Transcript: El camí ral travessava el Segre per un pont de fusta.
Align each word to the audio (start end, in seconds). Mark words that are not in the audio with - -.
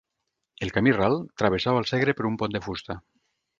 El 0.67 0.73
camí 0.77 0.93
ral 0.95 1.17
travessava 1.43 1.83
el 1.83 1.89
Segre 1.93 2.17
per 2.21 2.29
un 2.33 2.41
pont 2.43 2.59
de 2.59 2.65
fusta. 2.67 3.01